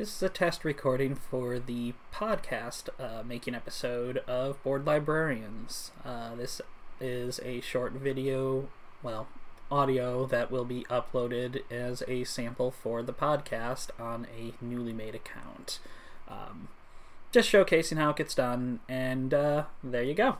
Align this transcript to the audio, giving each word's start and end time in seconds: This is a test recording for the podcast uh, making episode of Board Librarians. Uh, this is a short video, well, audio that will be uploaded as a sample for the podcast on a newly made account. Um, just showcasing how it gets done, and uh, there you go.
This 0.00 0.16
is 0.16 0.22
a 0.22 0.30
test 0.30 0.64
recording 0.64 1.14
for 1.14 1.58
the 1.58 1.92
podcast 2.10 2.88
uh, 2.98 3.22
making 3.22 3.54
episode 3.54 4.22
of 4.26 4.62
Board 4.62 4.86
Librarians. 4.86 5.90
Uh, 6.02 6.34
this 6.36 6.62
is 7.02 7.38
a 7.44 7.60
short 7.60 7.92
video, 7.92 8.70
well, 9.02 9.28
audio 9.70 10.24
that 10.24 10.50
will 10.50 10.64
be 10.64 10.84
uploaded 10.84 11.60
as 11.70 12.02
a 12.08 12.24
sample 12.24 12.70
for 12.70 13.02
the 13.02 13.12
podcast 13.12 13.90
on 14.00 14.26
a 14.34 14.54
newly 14.64 14.94
made 14.94 15.14
account. 15.14 15.80
Um, 16.26 16.68
just 17.30 17.52
showcasing 17.52 17.98
how 17.98 18.08
it 18.08 18.16
gets 18.16 18.34
done, 18.34 18.80
and 18.88 19.34
uh, 19.34 19.64
there 19.84 20.02
you 20.02 20.14
go. 20.14 20.38